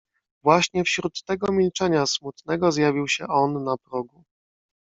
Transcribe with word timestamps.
"Właśnie 0.43 0.83
wśród 0.83 1.23
tego 1.23 1.51
milczenia 1.51 2.05
smutnego 2.05 2.71
zjawił 2.71 3.07
się 3.07 3.27
on 3.27 3.63
na 3.63 3.77
progu." 3.77 4.23